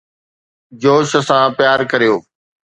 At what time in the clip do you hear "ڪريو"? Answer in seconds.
1.91-2.15